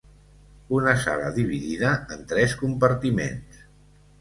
Una 0.77 0.95
sala 1.03 1.27
dividida 1.35 1.91
en 2.17 2.25
tres 2.33 2.57
compartiments. 2.63 3.63